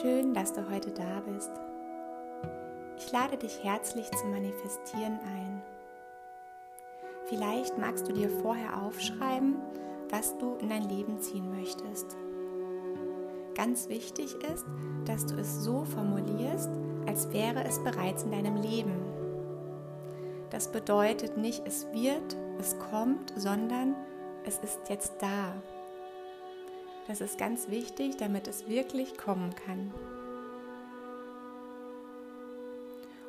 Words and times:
Schön, 0.00 0.32
dass 0.32 0.52
du 0.52 0.70
heute 0.70 0.92
da 0.92 1.20
bist. 1.26 1.50
Ich 2.98 3.10
lade 3.10 3.36
dich 3.36 3.64
herzlich 3.64 4.08
zum 4.12 4.30
Manifestieren 4.30 5.18
ein. 5.34 5.62
Vielleicht 7.24 7.76
magst 7.78 8.06
du 8.06 8.12
dir 8.12 8.30
vorher 8.30 8.80
aufschreiben, 8.80 9.56
was 10.10 10.38
du 10.38 10.54
in 10.60 10.68
dein 10.68 10.88
Leben 10.88 11.18
ziehen 11.20 11.50
möchtest. 11.50 12.16
Ganz 13.56 13.88
wichtig 13.88 14.36
ist, 14.52 14.66
dass 15.04 15.26
du 15.26 15.34
es 15.36 15.64
so 15.64 15.84
formulierst, 15.84 16.70
als 17.06 17.32
wäre 17.32 17.64
es 17.64 17.82
bereits 17.82 18.22
in 18.22 18.30
deinem 18.30 18.56
Leben. 18.56 19.02
Das 20.50 20.70
bedeutet 20.70 21.36
nicht, 21.36 21.66
es 21.66 21.86
wird, 21.92 22.36
es 22.60 22.78
kommt, 22.90 23.32
sondern 23.36 23.96
es 24.44 24.58
ist 24.58 24.88
jetzt 24.88 25.14
da. 25.20 25.54
Das 27.08 27.22
ist 27.22 27.38
ganz 27.38 27.70
wichtig, 27.70 28.18
damit 28.18 28.46
es 28.48 28.68
wirklich 28.68 29.16
kommen 29.16 29.54
kann. 29.64 29.94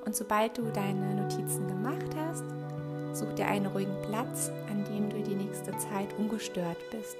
Und 0.05 0.17
sobald 0.17 0.57
du 0.57 0.63
deine 0.63 1.15
Notizen 1.15 1.65
gemacht 1.65 2.13
hast, 2.17 2.43
such 3.13 3.33
dir 3.35 3.47
einen 3.47 3.67
ruhigen 3.67 3.95
Platz, 4.01 4.51
an 4.69 4.83
dem 4.83 5.09
du 5.09 5.23
die 5.23 5.35
nächste 5.35 5.77
Zeit 5.77 6.13
ungestört 6.17 6.77
bist. 6.91 7.17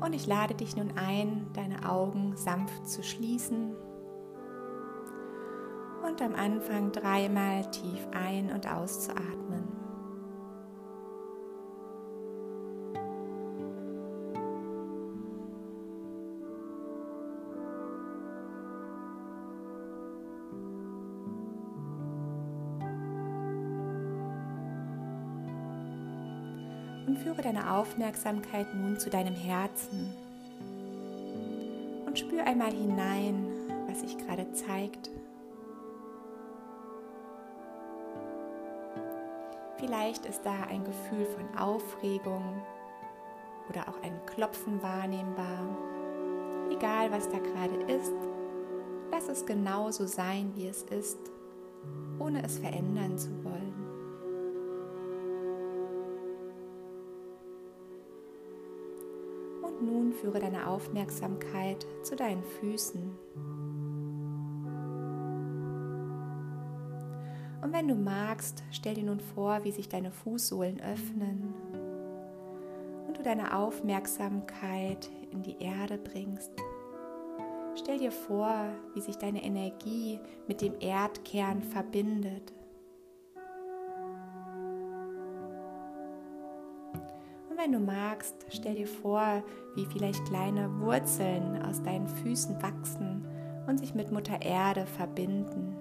Und 0.00 0.12
ich 0.12 0.26
lade 0.26 0.54
dich 0.54 0.76
nun 0.76 0.92
ein, 0.98 1.46
deine 1.54 1.88
Augen 1.88 2.36
sanft 2.36 2.86
zu 2.86 3.02
schließen 3.02 3.74
und 6.06 6.20
am 6.20 6.34
Anfang 6.34 6.92
dreimal 6.92 7.70
tief 7.70 8.06
ein- 8.12 8.52
und 8.52 8.70
auszuatmen. 8.70 9.79
Und 27.10 27.18
führe 27.18 27.42
deine 27.42 27.74
Aufmerksamkeit 27.74 28.72
nun 28.72 28.96
zu 28.96 29.10
deinem 29.10 29.34
Herzen 29.34 30.14
und 32.06 32.16
spür 32.16 32.44
einmal 32.44 32.70
hinein, 32.70 33.48
was 33.88 34.02
sich 34.02 34.16
gerade 34.16 34.46
zeigt. 34.52 35.10
Vielleicht 39.78 40.24
ist 40.24 40.46
da 40.46 40.54
ein 40.70 40.84
Gefühl 40.84 41.26
von 41.26 41.58
Aufregung 41.58 42.62
oder 43.68 43.88
auch 43.88 44.00
ein 44.04 44.24
Klopfen 44.26 44.80
wahrnehmbar. 44.80 45.66
Egal, 46.70 47.10
was 47.10 47.28
da 47.28 47.38
gerade 47.38 47.92
ist, 47.92 48.14
lass 49.10 49.26
es 49.26 49.44
genauso 49.44 50.06
sein, 50.06 50.52
wie 50.54 50.68
es 50.68 50.84
ist, 50.84 51.18
ohne 52.20 52.44
es 52.44 52.60
verändern 52.60 53.18
zu 53.18 53.30
wollen. 53.42 53.89
Nun 59.82 60.12
führe 60.12 60.40
deine 60.40 60.66
Aufmerksamkeit 60.66 61.86
zu 62.02 62.16
deinen 62.16 62.42
Füßen. 62.42 63.18
Und 67.62 67.72
wenn 67.72 67.88
du 67.88 67.94
magst, 67.94 68.62
stell 68.70 68.94
dir 68.94 69.04
nun 69.04 69.20
vor, 69.20 69.64
wie 69.64 69.72
sich 69.72 69.88
deine 69.88 70.10
Fußsohlen 70.10 70.80
öffnen 70.80 71.54
und 73.06 73.18
du 73.18 73.22
deine 73.22 73.56
Aufmerksamkeit 73.56 75.10
in 75.30 75.42
die 75.42 75.56
Erde 75.60 75.98
bringst. 75.98 76.52
Stell 77.76 77.98
dir 77.98 78.12
vor, 78.12 78.66
wie 78.94 79.00
sich 79.00 79.16
deine 79.16 79.44
Energie 79.44 80.18
mit 80.48 80.60
dem 80.60 80.74
Erdkern 80.80 81.62
verbindet. 81.62 82.52
Wenn 87.60 87.72
du 87.72 87.78
magst, 87.78 88.34
stell 88.48 88.74
dir 88.74 88.86
vor, 88.86 89.42
wie 89.74 89.84
vielleicht 89.84 90.24
kleine 90.24 90.70
Wurzeln 90.80 91.62
aus 91.62 91.82
deinen 91.82 92.08
Füßen 92.08 92.62
wachsen 92.62 93.26
und 93.66 93.78
sich 93.78 93.94
mit 93.94 94.10
Mutter 94.10 94.40
Erde 94.40 94.86
verbinden. 94.86 95.76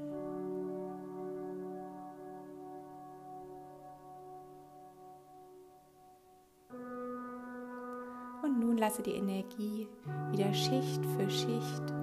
Und 8.43 8.59
nun 8.59 8.77
lasse 8.77 9.01
die 9.01 9.13
Energie 9.13 9.87
wieder 10.31 10.53
Schicht 10.53 11.05
für 11.15 11.29
Schicht 11.29 11.93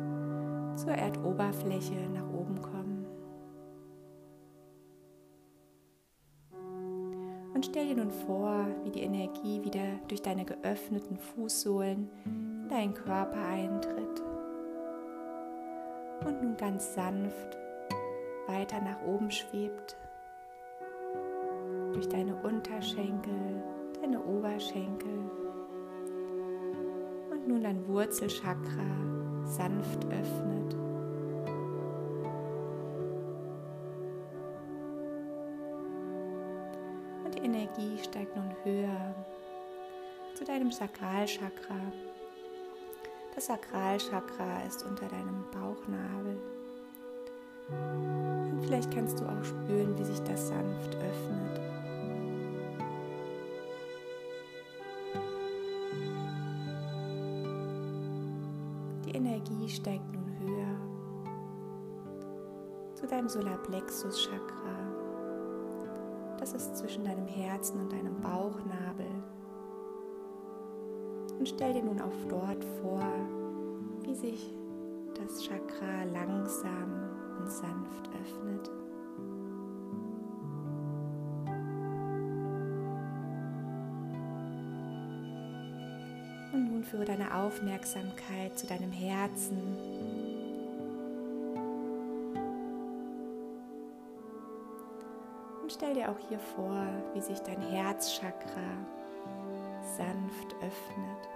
zur 0.76 0.92
Erdoberfläche 0.92 2.09
nach 2.15 2.22
oben 2.22 2.35
Und 7.56 7.65
stell 7.65 7.87
dir 7.87 7.97
nun 7.97 8.11
vor, 8.11 8.67
wie 8.84 8.91
die 8.91 9.00
Energie 9.00 9.65
wieder 9.65 9.99
durch 10.09 10.21
deine 10.21 10.44
geöffneten 10.44 11.17
Fußsohlen 11.17 12.11
in 12.27 12.69
deinen 12.69 12.93
Körper 12.93 13.39
eintritt. 13.49 14.22
Und 16.27 16.43
nun 16.43 16.59
ganz 16.59 16.93
sanft 16.93 17.56
weiter 18.47 18.78
nach 18.83 19.00
oben 19.06 19.31
schwebt. 19.31 19.97
Durch 21.95 22.06
deine 22.11 22.37
Unterschenkel, 22.43 23.62
deine 24.03 24.22
Oberschenkel 24.22 25.31
nun 27.47 27.62
dein 27.62 27.89
Wurzelchakra 27.89 29.47
sanft 29.47 30.05
öffnet. 30.05 30.75
Energie 37.76 38.03
steigt 38.03 38.34
nun 38.37 38.50
höher 38.64 39.14
zu 40.34 40.44
deinem 40.44 40.72
Sakralchakra. 40.72 41.76
Das 43.34 43.47
Sakralchakra 43.47 44.62
ist 44.66 44.82
unter 44.84 45.06
deinem 45.09 45.44
Bauchnabel. 45.50 46.38
Und 47.69 48.62
vielleicht 48.65 48.91
kannst 48.94 49.20
du 49.20 49.25
auch 49.25 49.44
spüren, 49.44 49.98
wie 49.98 50.04
sich 50.04 50.20
das 50.20 50.48
sanft 50.48 50.94
öffnet. 50.94 51.60
Energie 59.12 59.69
steigt 59.69 60.12
nun 60.12 60.38
höher 60.41 60.76
zu 62.94 63.06
deinem 63.06 63.28
Solarplexus 63.28 64.25
Chakra. 64.25 64.85
Das 66.47 66.62
ist 66.62 66.77
zwischen 66.77 67.05
deinem 67.05 67.27
Herzen 67.27 67.81
und 67.81 67.93
deinem 67.93 68.21
Bauchnabel. 68.21 69.09
Und 71.41 71.49
stell 71.49 71.73
dir 71.73 71.83
nun 71.83 72.01
auch 72.01 72.29
dort 72.29 72.65
vor, 72.81 73.03
wie 74.05 74.15
sich 74.15 74.55
das 75.17 75.43
Chakra 75.43 76.05
langsam 76.12 77.11
und 77.41 77.51
sanft 77.51 78.09
öffnet. 78.23 78.71
Und 86.53 86.73
nun 86.73 86.84
führe 86.84 87.07
deine 87.07 87.34
Aufmerksamkeit 87.34 88.57
zu 88.57 88.69
deinem 88.69 88.93
Herzen. 88.93 89.96
Stell 95.86 95.94
dir 95.94 96.10
auch 96.10 96.18
hier 96.28 96.38
vor, 96.38 96.86
wie 97.15 97.21
sich 97.21 97.38
dein 97.41 97.60
Herzchakra 97.60 98.86
sanft 99.97 100.54
öffnet. 100.56 101.28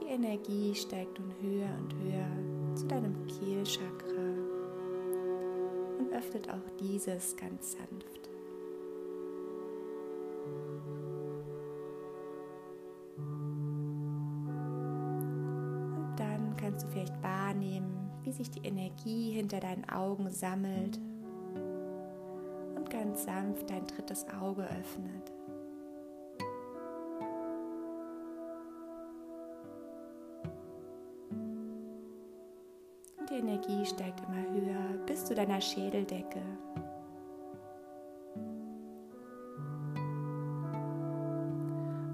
Die 0.00 0.06
Energie 0.06 0.74
steigt 0.74 1.18
nun 1.18 1.34
höher 1.40 1.70
und 1.80 1.94
höher 2.04 2.76
zu 2.76 2.86
deinem 2.86 3.26
Kehlchakra 3.26 4.34
und 5.98 6.12
öffnet 6.12 6.48
auch 6.50 6.70
dieses 6.78 7.36
ganz 7.36 7.72
sanft. 7.72 8.31
kannst 16.62 16.84
du 16.84 16.88
vielleicht 16.90 17.20
wahrnehmen, 17.22 18.10
wie 18.22 18.30
sich 18.30 18.48
die 18.50 18.64
Energie 18.64 19.32
hinter 19.32 19.58
deinen 19.58 19.88
Augen 19.88 20.30
sammelt 20.30 20.98
und 22.76 22.88
ganz 22.88 23.24
sanft 23.24 23.68
dein 23.68 23.84
drittes 23.86 24.24
Auge 24.40 24.62
öffnet. 24.62 25.32
Und 33.18 33.28
die 33.28 33.34
Energie 33.34 33.84
steigt 33.84 34.20
immer 34.20 34.48
höher 34.52 35.04
bis 35.06 35.24
zu 35.24 35.34
deiner 35.34 35.60
Schädeldecke. 35.60 36.42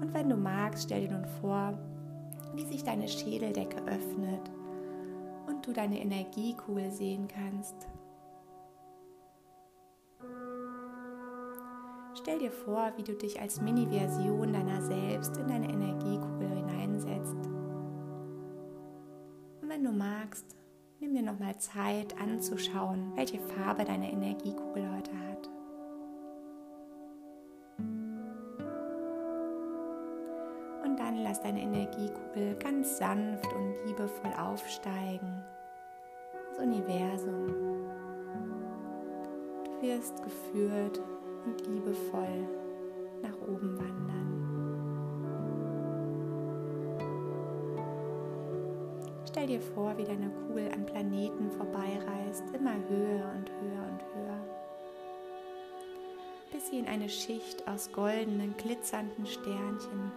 Und 0.01 0.11
wenn 0.11 0.27
du 0.27 0.35
magst, 0.35 0.85
stell 0.85 1.07
dir 1.07 1.11
nun 1.11 1.25
vor, 1.39 1.77
wie 2.59 2.65
sich 2.65 2.83
deine 2.83 3.07
Schädeldecke 3.07 3.77
öffnet 3.85 4.51
und 5.47 5.65
du 5.65 5.71
deine 5.71 6.01
Energiekugel 6.01 6.91
sehen 6.91 7.27
kannst. 7.27 7.87
Stell 12.15 12.39
dir 12.39 12.51
vor, 12.51 12.91
wie 12.97 13.03
du 13.03 13.13
dich 13.13 13.39
als 13.39 13.61
Mini-Version 13.61 14.51
deiner 14.51 14.81
selbst 14.81 15.37
in 15.37 15.47
deine 15.47 15.69
Energiekugel 15.69 16.49
hineinsetzt. 16.49 17.37
Und 19.61 19.69
wenn 19.69 19.83
du 19.85 19.93
magst, 19.93 20.57
nimm 20.99 21.13
dir 21.13 21.23
nochmal 21.23 21.57
Zeit 21.59 22.19
anzuschauen, 22.19 23.13
welche 23.15 23.39
Farbe 23.39 23.85
deine 23.85 24.11
Energiekugel 24.11 24.83
heute 24.97 25.11
hat. 25.11 25.49
Lass 31.39 31.43
deine 31.43 31.61
Energiekugel 31.61 32.55
ganz 32.55 32.97
sanft 32.97 33.47
und 33.53 33.75
liebevoll 33.85 34.33
aufsteigen 34.37 35.43
ins 36.49 36.59
Universum. 36.59 37.47
Du 39.65 39.81
wirst 39.81 40.21
geführt 40.23 40.99
und 41.45 41.67
liebevoll 41.67 42.47
nach 43.21 43.35
oben 43.47 43.77
wandern. 43.77 44.35
Stell 49.27 49.47
dir 49.47 49.61
vor, 49.61 49.97
wie 49.97 50.03
deine 50.03 50.29
Kugel 50.29 50.71
an 50.73 50.85
Planeten 50.85 51.51
vorbeireist, 51.51 52.43
immer 52.53 52.75
höher 52.89 53.31
und 53.37 53.51
höher 53.61 53.87
und 53.91 54.03
höher, 54.15 54.43
bis 56.51 56.67
sie 56.69 56.79
in 56.79 56.87
eine 56.87 57.07
Schicht 57.07 57.67
aus 57.67 57.91
goldenen, 57.91 58.55
glitzernden 58.57 59.25
Sternchen 59.25 60.11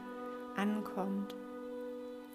ankommt. 0.56 1.34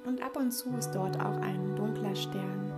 Und 0.06 0.22
ab 0.22 0.38
und 0.38 0.52
zu 0.52 0.70
ist 0.78 0.92
dort 0.92 1.20
auch 1.20 1.38
ein 1.42 1.76
dunkler 1.76 2.16
Stern. 2.16 2.72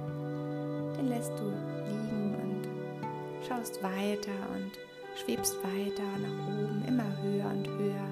Den 0.97 1.09
lässt 1.09 1.31
du 1.37 1.43
liegen 1.87 2.35
und 2.41 3.47
schaust 3.47 3.81
weiter 3.83 4.31
und 4.55 4.71
schwebst 5.15 5.57
weiter 5.63 6.03
nach 6.21 6.47
oben, 6.47 6.83
immer 6.87 7.21
höher 7.21 7.49
und 7.51 7.67
höher. 7.67 8.09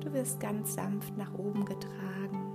Du 0.00 0.12
wirst 0.12 0.38
ganz 0.38 0.74
sanft 0.74 1.16
nach 1.16 1.32
oben 1.34 1.64
getragen. 1.64 2.52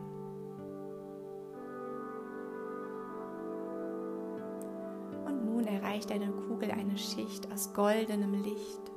Und 5.25 5.45
nun 5.45 5.65
erreicht 5.65 6.09
deine 6.09 6.31
Kugel 6.31 6.71
eine 6.71 6.97
Schicht 6.97 7.51
aus 7.51 7.73
goldenem 7.73 8.43
Licht. 8.43 8.88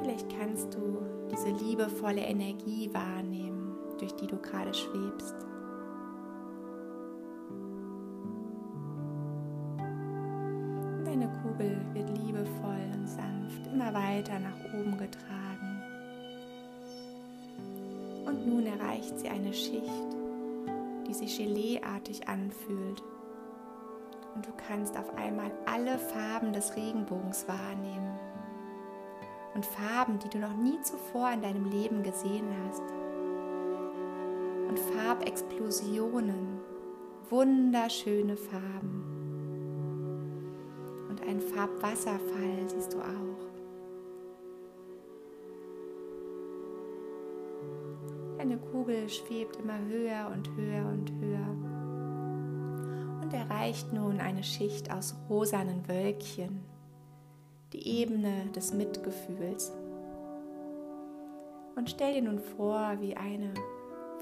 Vielleicht 0.00 0.28
kannst 0.38 0.74
du 0.74 1.02
diese 1.30 1.50
liebevolle 1.64 2.20
Energie 2.20 2.90
wahrnehmen, 2.92 3.76
durch 3.98 4.14
die 4.14 4.26
du 4.26 4.36
gerade 4.36 4.72
schwebst. 4.72 5.34
Deine 11.04 11.28
Kugel 11.42 11.80
wird 11.94 12.10
liebevoll 12.18 12.90
und 12.94 13.08
sanft 13.08 13.66
immer 13.72 13.92
weiter 13.92 14.38
nach 14.38 14.58
oben 14.72 14.96
getragen. 14.96 15.82
Und 18.26 18.46
nun 18.46 18.66
erreicht 18.66 19.18
sie 19.18 19.28
eine 19.28 19.52
Schicht, 19.52 20.16
die 21.08 21.14
sich 21.14 21.38
geleeartig 21.38 22.28
anfühlt. 22.28 23.02
Und 24.34 24.46
du 24.46 24.50
kannst 24.68 24.96
auf 24.96 25.16
einmal 25.16 25.50
alle 25.66 25.98
Farben 25.98 26.52
des 26.52 26.76
Regenbogens 26.76 27.48
wahrnehmen. 27.48 28.27
Und 29.58 29.66
Farben, 29.66 30.20
die 30.20 30.28
du 30.28 30.38
noch 30.38 30.56
nie 30.56 30.80
zuvor 30.82 31.32
in 31.32 31.42
deinem 31.42 31.64
Leben 31.64 32.04
gesehen 32.04 32.46
hast. 32.64 32.82
Und 34.68 34.78
Farbexplosionen, 34.78 36.60
wunderschöne 37.28 38.36
Farben 38.36 39.18
ein 41.28 41.40
Farbwasserfall 41.42 42.68
siehst 42.68 42.94
du 42.94 42.98
auch. 42.98 43.04
Deine 48.38 48.56
Kugel 48.56 49.08
schwebt 49.08 49.56
immer 49.56 49.78
höher 49.78 50.30
und 50.32 50.48
höher 50.56 50.86
und 50.86 51.12
höher 51.20 51.56
und 53.22 53.32
erreicht 53.32 53.92
nun 53.92 54.20
eine 54.20 54.42
Schicht 54.42 54.90
aus 54.90 55.16
rosanen 55.28 55.86
Wölkchen, 55.86 56.64
die 57.72 57.86
Ebene 58.00 58.46
des 58.54 58.72
Mitgefühls. 58.72 59.72
Und 61.76 61.90
stell 61.90 62.14
dir 62.14 62.22
nun 62.22 62.38
vor, 62.38 62.96
wie 63.00 63.16
eine 63.16 63.54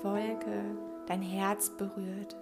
Wolke 0.02 0.62
dein 1.06 1.22
Herz 1.22 1.70
berührt 1.70 2.36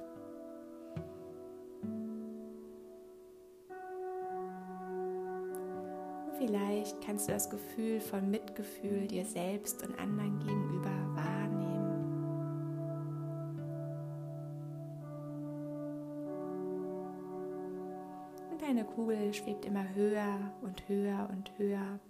Vielleicht 6.47 7.01
kannst 7.01 7.29
du 7.29 7.33
das 7.33 7.49
Gefühl 7.49 8.01
von 8.01 8.31
Mitgefühl 8.31 9.07
dir 9.07 9.25
selbst 9.25 9.83
und 9.83 9.99
anderen 9.99 10.39
gegenüber 10.41 10.91
wahrnehmen. 11.15 11.34
Kugel 18.85 19.33
schwebt 19.35 19.65
immer 19.65 19.85
höher 19.95 20.53
und 20.63 20.89
höher 20.89 21.29
und 21.31 21.51
höher. 21.59 22.01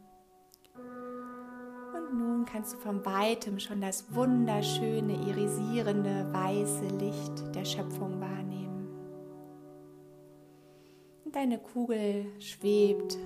Und 1.95 2.19
nun 2.19 2.45
kannst 2.45 2.75
du 2.75 2.79
von 2.79 3.05
weitem 3.05 3.59
schon 3.59 3.81
das 3.81 4.15
wunderschöne, 4.15 5.15
irisierende, 5.15 6.33
weiße 6.33 6.87
Licht 6.97 7.55
der 7.55 7.65
Schöpfung 7.65 8.21
wahrnehmen. 8.21 8.89
Und 11.25 11.35
deine 11.35 11.59
Kugel 11.59 12.27
schwebt 12.41 13.17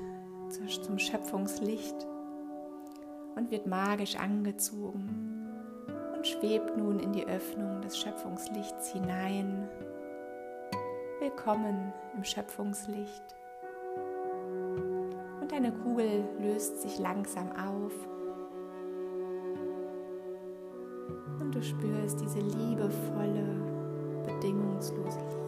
zum 0.79 0.99
Schöpfungslicht 0.99 2.07
und 3.37 3.51
wird 3.51 3.67
magisch 3.67 4.17
angezogen 4.17 5.29
und 6.17 6.27
schwebt 6.27 6.77
nun 6.77 6.99
in 6.99 7.13
die 7.13 7.27
Öffnung 7.27 7.81
des 7.83 7.99
Schöpfungslichts 7.99 8.93
hinein. 8.93 9.69
Willkommen 11.21 11.93
im 12.17 12.25
Schöpfungslicht. 12.25 13.38
Und 15.49 15.55
deine 15.55 15.73
Kugel 15.73 16.29
löst 16.41 16.83
sich 16.83 16.99
langsam 16.99 17.51
auf. 17.53 17.95
Und 21.41 21.55
du 21.55 21.63
spürst 21.63 22.21
diese 22.21 22.41
liebevolle, 22.41 23.47
bedingungslose 24.27 25.21
Liebe. 25.21 25.39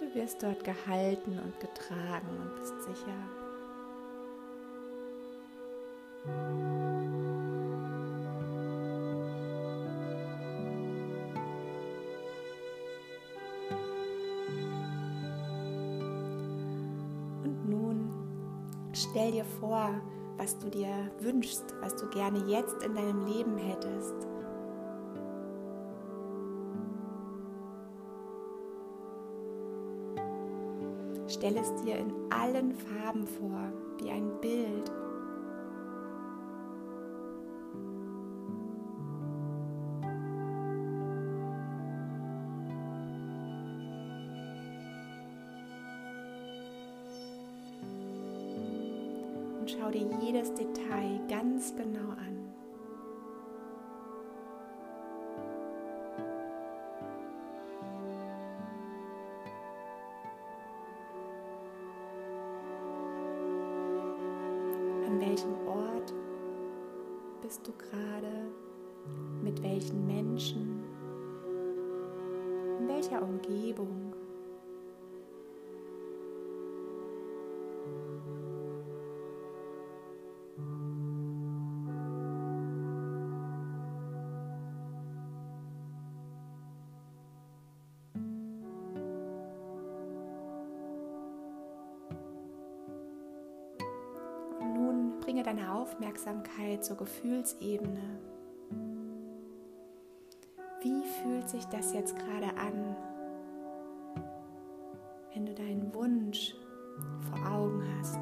Du 0.00 0.12
wirst 0.16 0.42
dort 0.42 0.64
gehalten 0.64 1.38
und 1.38 1.60
getragen 1.60 2.36
und 2.40 2.56
bist 2.56 2.74
sicher. 2.82 3.14
Vor, 19.62 19.90
was 20.38 20.58
du 20.58 20.68
dir 20.68 20.88
wünschst, 21.20 21.72
was 21.80 21.94
du 21.94 22.08
gerne 22.10 22.44
jetzt 22.48 22.82
in 22.82 22.96
deinem 22.96 23.24
Leben 23.26 23.56
hättest. 23.56 24.26
Stell 31.28 31.56
es 31.56 31.72
dir 31.82 31.96
in 31.96 32.12
allen 32.30 32.74
Farben 32.74 33.24
vor, 33.24 33.72
wie 33.98 34.10
ein 34.10 34.28
Bild. 34.40 34.90
Welchem 65.26 65.54
Ort 65.68 66.12
bist 67.42 67.66
du 67.66 67.72
gerade, 67.72 68.50
mit 69.42 69.62
welchen 69.62 70.06
Menschen, 70.06 70.82
in 72.80 72.88
welcher 72.88 73.22
Umgebung. 73.22 74.14
Bringe 95.32 95.44
deine 95.44 95.72
Aufmerksamkeit 95.72 96.84
zur 96.84 96.98
Gefühlsebene. 96.98 98.20
Wie 100.82 101.02
fühlt 101.22 101.48
sich 101.48 101.64
das 101.68 101.94
jetzt 101.94 102.14
gerade 102.18 102.54
an, 102.58 102.94
wenn 105.32 105.46
du 105.46 105.54
deinen 105.54 105.94
Wunsch 105.94 106.54
vor 107.30 107.50
Augen 107.50 107.82
hast? 107.98 108.20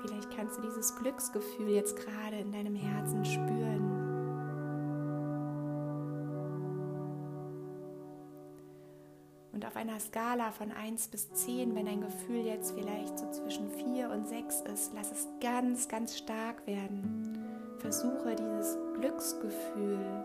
Vielleicht 0.00 0.30
kannst 0.34 0.56
du 0.56 0.62
dieses 0.62 0.96
Glücksgefühl 0.96 1.68
jetzt 1.68 1.94
gerade 1.96 2.38
in 2.38 2.52
deinem 2.52 2.74
Herzen 2.74 3.22
spüren. 3.26 3.93
Und 9.54 9.64
auf 9.64 9.76
einer 9.76 10.00
Skala 10.00 10.50
von 10.50 10.72
1 10.72 11.08
bis 11.08 11.32
10, 11.32 11.76
wenn 11.76 11.86
dein 11.86 12.00
Gefühl 12.00 12.44
jetzt 12.44 12.72
vielleicht 12.72 13.16
so 13.16 13.30
zwischen 13.30 13.70
4 13.70 14.10
und 14.10 14.26
6 14.26 14.62
ist, 14.62 14.92
lass 14.96 15.12
es 15.12 15.28
ganz, 15.40 15.86
ganz 15.88 16.18
stark 16.18 16.66
werden. 16.66 17.38
Versuche 17.78 18.34
dieses 18.34 18.76
Glücksgefühl 18.98 20.24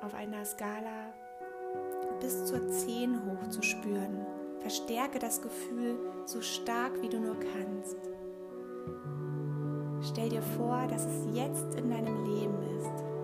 auf 0.00 0.14
einer 0.14 0.42
Skala 0.46 1.12
bis 2.20 2.46
zur 2.46 2.66
10 2.70 3.20
hoch 3.26 3.48
zu 3.50 3.62
spüren. 3.62 4.24
Verstärke 4.60 5.18
das 5.18 5.42
Gefühl 5.42 5.98
so 6.24 6.40
stark 6.40 7.02
wie 7.02 7.10
du 7.10 7.20
nur 7.20 7.36
kannst. 7.38 7.96
Stell 10.00 10.30
dir 10.30 10.42
vor, 10.42 10.86
dass 10.88 11.04
es 11.04 11.36
jetzt 11.36 11.74
in 11.74 11.90
deinem 11.90 12.24
Leben 12.24 12.62
ist. 12.78 13.15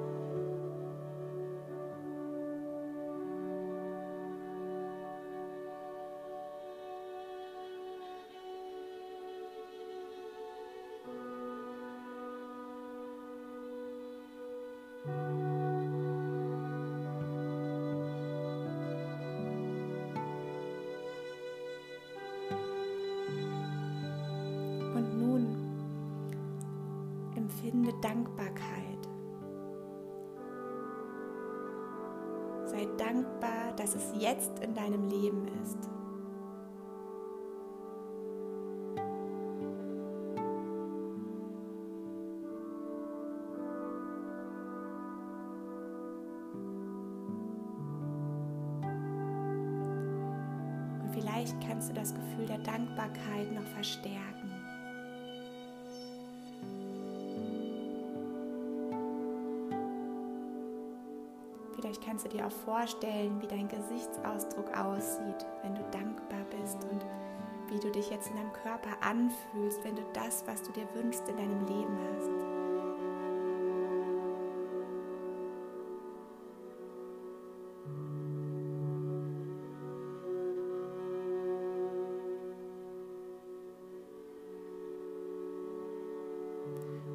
Sei 32.82 32.88
dankbar, 32.96 33.72
dass 33.76 33.94
es 33.94 34.12
jetzt 34.18 34.58
in 34.60 34.74
deinem 34.74 35.08
Leben 35.08 35.46
ist. 35.62 35.78
Und 51.02 51.10
vielleicht 51.12 51.54
kannst 51.60 51.90
du 51.90 51.94
das 51.94 52.12
Gefühl 52.12 52.46
der 52.46 52.58
Dankbarkeit 52.58 53.52
noch 53.52 53.66
verstärken. 53.74 54.51
Kannst 62.22 62.34
du 62.34 62.38
dir 62.38 62.46
auch 62.46 62.64
vorstellen, 62.64 63.40
wie 63.40 63.48
dein 63.48 63.68
Gesichtsausdruck 63.68 64.76
aussieht, 64.76 65.44
wenn 65.62 65.74
du 65.74 65.82
dankbar 65.90 66.44
bist 66.60 66.78
und 66.84 67.04
wie 67.68 67.80
du 67.80 67.90
dich 67.90 68.10
jetzt 68.10 68.28
in 68.30 68.36
deinem 68.36 68.52
Körper 68.52 68.90
anfühlst, 69.00 69.82
wenn 69.82 69.96
du 69.96 70.02
das, 70.12 70.46
was 70.46 70.62
du 70.62 70.70
dir 70.72 70.86
wünschst, 70.94 71.28
in 71.28 71.36
deinem 71.36 71.66
Leben 71.66 71.98
hast. 72.14 72.28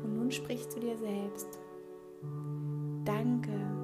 Und 0.04 0.18
nun 0.18 0.32
sprich 0.32 0.68
zu 0.68 0.82
dir 0.82 0.98
selbst. 0.98 1.60
Danke 3.06 3.77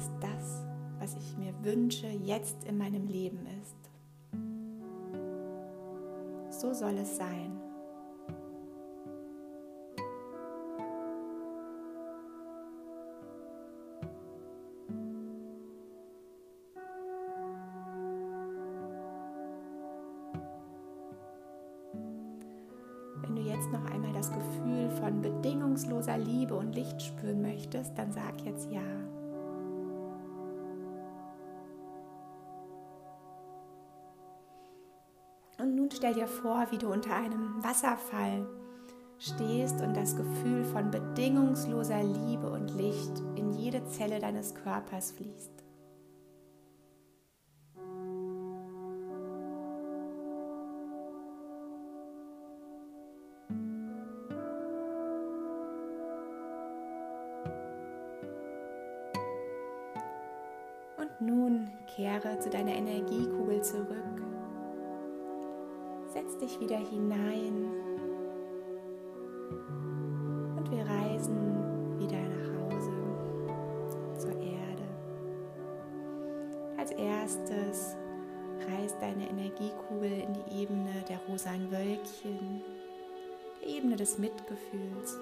dass 0.00 0.10
das, 0.20 0.66
was 0.98 1.14
ich 1.16 1.36
mir 1.36 1.52
wünsche, 1.62 2.06
jetzt 2.06 2.64
in 2.64 2.78
meinem 2.78 3.06
Leben 3.06 3.46
ist. 3.60 3.76
So 6.48 6.72
soll 6.72 6.96
es 6.96 7.16
sein. 7.18 7.60
Wenn 23.22 23.36
du 23.36 23.42
jetzt 23.42 23.70
noch 23.70 23.84
einmal 23.84 24.14
das 24.14 24.32
Gefühl 24.32 24.88
von 24.98 25.20
bedingungsloser 25.20 26.16
Liebe 26.16 26.54
und 26.54 26.74
Licht 26.74 27.02
spüren 27.02 27.42
möchtest, 27.42 27.98
dann 27.98 28.12
sag 28.12 28.40
jetzt 28.46 28.70
ja. 28.72 28.80
Stell 36.00 36.14
dir 36.14 36.28
vor, 36.28 36.66
wie 36.70 36.78
du 36.78 36.90
unter 36.90 37.14
einem 37.14 37.62
Wasserfall 37.62 38.46
stehst 39.18 39.82
und 39.82 39.94
das 39.94 40.16
Gefühl 40.16 40.64
von 40.64 40.90
bedingungsloser 40.90 42.02
Liebe 42.02 42.48
und 42.48 42.74
Licht 42.74 43.22
in 43.36 43.50
jede 43.52 43.84
Zelle 43.84 44.18
deines 44.18 44.54
Körpers 44.54 45.12
fließt. 45.12 45.52
Und 60.96 61.20
nun 61.20 61.68
kehre 61.94 62.38
zu 62.38 62.48
deiner 62.48 62.72
Energiekugel 62.72 63.60
zurück 63.60 64.29
dich 66.40 66.58
wieder 66.58 66.78
hinein 66.78 67.66
und 70.56 70.70
wir 70.70 70.84
reisen 70.86 71.98
wieder 71.98 72.18
nach 72.18 72.74
Hause 72.74 72.92
zur 74.18 74.30
Erde. 74.30 74.88
Als 76.78 76.92
erstes 76.92 77.96
reist 78.70 78.96
deine 79.00 79.28
Energiekugel 79.28 80.10
in 80.10 80.32
die 80.32 80.62
Ebene 80.62 81.04
der 81.08 81.18
rosanen 81.28 81.70
Wölkchen, 81.70 82.62
der 83.60 83.68
Ebene 83.68 83.96
des 83.96 84.18
Mitgefühls. 84.18 85.18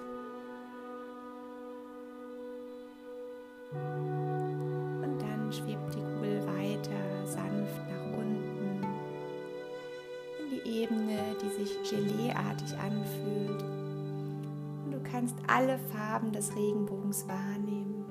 Kannst 15.19 15.35
alle 15.47 15.77
Farben 15.77 16.31
des 16.31 16.55
Regenbogens 16.55 17.27
wahrnehmen. 17.27 18.05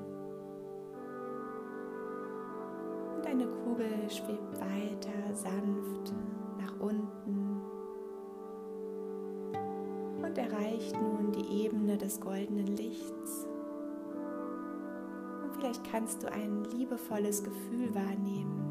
Und 3.15 3.25
deine 3.25 3.47
Kugel 3.47 4.07
schwebt 4.07 4.61
weiter 4.61 5.33
sanft 5.33 6.13
nach 6.59 6.79
unten 6.79 7.61
und 10.21 10.37
erreicht 10.37 10.95
nun 11.01 11.31
die 11.31 11.63
Ebene 11.63 11.97
des 11.97 12.21
goldenen 12.21 12.77
Lichts. 12.77 13.47
Und 15.43 15.55
vielleicht 15.55 15.83
kannst 15.91 16.21
du 16.21 16.31
ein 16.31 16.63
liebevolles 16.65 17.43
Gefühl 17.43 17.95
wahrnehmen. 17.95 18.67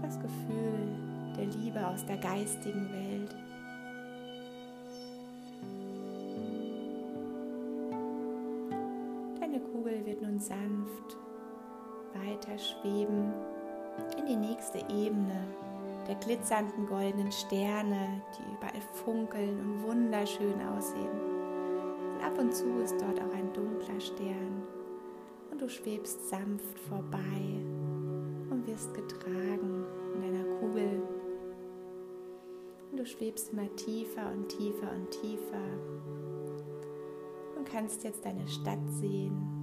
Das 0.00 0.18
Gefühl 0.18 0.96
der 1.36 1.44
Liebe 1.44 1.86
aus 1.86 2.06
der 2.06 2.16
geistigen 2.16 2.90
Welt. 2.90 3.36
Sanft 10.42 11.16
weiter 12.14 12.58
schweben 12.58 13.32
in 14.18 14.26
die 14.26 14.36
nächste 14.36 14.78
Ebene 14.78 15.46
der 16.08 16.16
glitzernden 16.16 16.86
goldenen 16.86 17.30
Sterne, 17.30 18.22
die 18.36 18.54
überall 18.54 18.80
funkeln 19.04 19.60
und 19.60 19.82
wunderschön 19.84 20.60
aussehen. 20.76 21.08
Und 22.14 22.24
ab 22.24 22.36
und 22.38 22.52
zu 22.52 22.80
ist 22.80 23.00
dort 23.00 23.20
auch 23.20 23.34
ein 23.34 23.52
dunkler 23.52 24.00
Stern 24.00 24.62
und 25.50 25.60
du 25.60 25.68
schwebst 25.68 26.28
sanft 26.28 26.78
vorbei 26.88 27.62
und 28.50 28.66
wirst 28.66 28.92
getragen 28.94 29.84
in 30.14 30.22
deiner 30.22 30.44
Kugel. 30.58 31.02
Und 32.90 32.98
du 32.98 33.06
schwebst 33.06 33.52
immer 33.52 33.74
tiefer 33.76 34.32
und 34.32 34.48
tiefer 34.48 34.90
und 34.92 35.10
tiefer 35.10 35.68
und 37.56 37.70
kannst 37.70 38.02
jetzt 38.02 38.24
deine 38.24 38.46
Stadt 38.48 38.80
sehen 38.88 39.61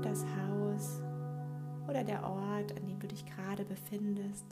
und 0.00 0.06
das 0.06 0.24
Haus 0.24 1.02
oder 1.86 2.02
der 2.02 2.24
Ort, 2.24 2.74
an 2.74 2.86
dem 2.86 2.98
du 2.98 3.06
dich 3.06 3.26
gerade 3.26 3.66
befindest. 3.66 4.46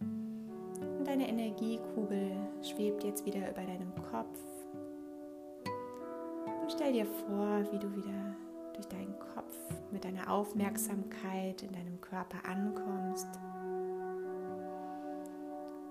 Und 0.00 1.04
deine 1.06 1.28
Energiekugel 1.28 2.32
schwebt 2.62 3.04
jetzt 3.04 3.24
wieder 3.24 3.48
über 3.48 3.62
deinem 3.62 3.94
Kopf. 4.10 4.40
Und 6.62 6.72
stell 6.72 6.92
dir 6.94 7.06
vor, 7.06 7.62
wie 7.70 7.78
du 7.78 7.94
wieder 7.94 8.34
durch 8.74 8.86
deinen 8.88 9.16
Kopf 9.34 9.56
mit 9.92 10.04
deiner 10.04 10.32
Aufmerksamkeit 10.32 11.62
in 11.62 11.72
deinem 11.72 12.00
Körper 12.00 12.38
ankommst. 12.48 13.28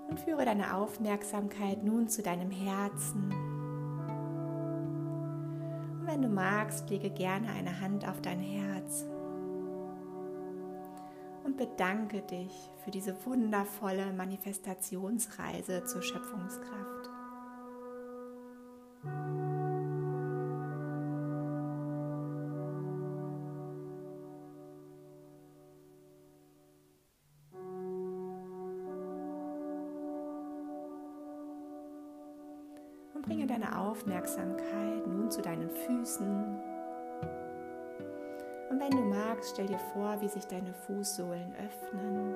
Und 0.10 0.20
führe 0.20 0.44
deine 0.44 0.76
Aufmerksamkeit 0.76 1.82
nun 1.82 2.10
zu 2.10 2.22
deinem 2.22 2.52
Herzen. 2.52 3.57
Wenn 6.18 6.24
du 6.24 6.30
magst, 6.30 6.90
lege 6.90 7.12
gerne 7.12 7.48
eine 7.52 7.80
Hand 7.80 8.08
auf 8.10 8.20
dein 8.22 8.40
Herz 8.40 9.06
und 11.44 11.58
bedanke 11.58 12.24
dich 12.24 12.52
für 12.84 12.90
diese 12.90 13.16
wundervolle 13.24 14.12
Manifestationsreise 14.14 15.84
zur 15.86 16.02
Schöpfungskraft. 16.02 17.12
Aufmerksamkeit 33.98 35.08
nun 35.08 35.32
zu 35.32 35.42
deinen 35.42 35.70
Füßen 35.70 36.60
und 38.70 38.80
wenn 38.80 38.92
du 38.92 39.02
magst, 39.02 39.52
stell 39.54 39.66
dir 39.66 39.80
vor, 39.94 40.18
wie 40.22 40.28
sich 40.28 40.46
deine 40.46 40.72
Fußsohlen 40.86 41.56
öffnen 41.66 42.36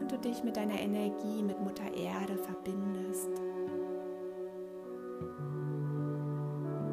und 0.00 0.12
du 0.12 0.18
dich 0.18 0.44
mit 0.44 0.56
deiner 0.56 0.78
Energie 0.78 1.42
mit 1.42 1.58
Mutter 1.60 1.92
Erde 1.92 2.36
verbindest. 2.36 3.30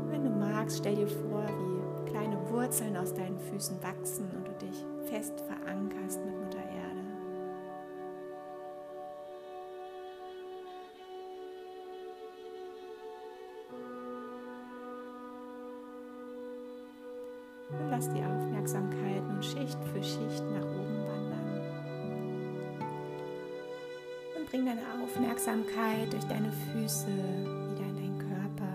Wenn 0.09 0.23
du 0.23 0.31
magst, 0.31 0.79
stell 0.79 0.95
dir 0.95 1.07
vor, 1.07 1.45
wie 1.45 2.09
kleine 2.09 2.39
Wurzeln 2.49 2.97
aus 2.97 3.13
deinen 3.13 3.39
Füßen 3.39 3.77
wachsen 3.83 4.27
und 4.35 4.47
du 4.47 4.65
dich 4.65 4.85
fest 5.11 5.39
verankerst 5.41 6.19
mit 6.25 6.35
Mutter 6.35 6.57
Erde. 6.57 6.86
Lass 17.97 18.09
die 18.09 18.23
Aufmerksamkeit 18.23 19.27
nun 19.27 19.41
Schicht 19.41 19.77
für 19.91 20.03
Schicht 20.03 20.43
nach 20.51 20.61
oben 20.61 21.03
wandern. 21.07 21.61
Und 24.37 24.49
bring 24.51 24.65
deine 24.67 24.81
Aufmerksamkeit 25.03 26.13
durch 26.13 26.23
deine 26.25 26.51
Füße 26.51 27.07
wieder 27.07 27.87
in 27.89 27.95
deinen 27.95 28.19
Körper. 28.19 28.73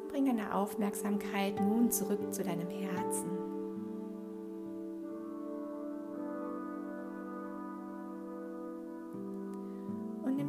Und 0.00 0.08
bring 0.08 0.24
deine 0.24 0.54
Aufmerksamkeit 0.54 1.60
nun 1.60 1.90
zurück 1.90 2.32
zu 2.32 2.42
deinem 2.42 2.70
Herzen. 2.70 3.61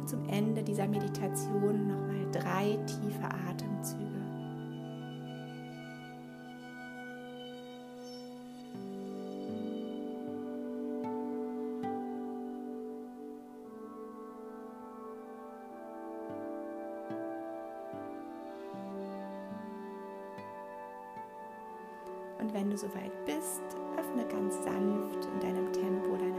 Zum 0.06 0.28
Ende 0.28 0.62
dieser 0.62 0.86
Meditation 0.86 1.88
nochmal 1.88 2.30
drei 2.32 2.76
tiefe 2.86 3.24
Atemzüge. 3.48 4.04
Und 22.40 22.52
wenn 22.52 22.68
du 22.68 22.76
soweit 22.76 23.24
bist, 23.24 23.62
öffne 23.96 24.26
ganz 24.26 24.54
sanft 24.64 25.24
in 25.32 25.40
deinem 25.40 25.72
Tempo 25.72 26.16
deine 26.16 26.33